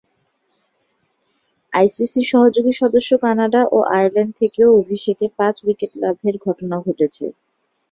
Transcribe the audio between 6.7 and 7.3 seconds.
ঘটেছে।